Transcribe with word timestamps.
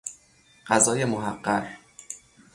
غذای 0.67 1.05
محقر 1.05 1.67